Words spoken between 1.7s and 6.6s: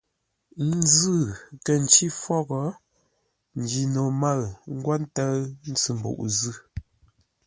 ncí fôghʼ, Njino mə̂ʉ ńgwó ńtə́ʉ ntsʉ mbuʼ zʉ́.